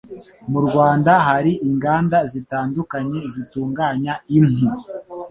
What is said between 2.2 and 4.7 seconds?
zitandukanye zitunganya impu